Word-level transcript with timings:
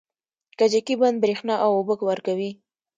کجکي 0.57 0.95
بند 1.01 1.17
بریښنا 1.23 1.55
او 1.63 1.71
اوبه 1.77 1.93
ورکوي 2.09 2.51